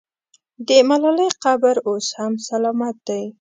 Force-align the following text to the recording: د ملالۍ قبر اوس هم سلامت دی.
د 0.67 0.69
ملالۍ 0.89 1.29
قبر 1.43 1.75
اوس 1.89 2.07
هم 2.19 2.33
سلامت 2.47 2.95
دی. 3.07 3.23